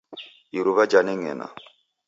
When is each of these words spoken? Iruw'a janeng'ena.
Iruw'a 0.57 0.85
janeng'ena. 0.91 1.47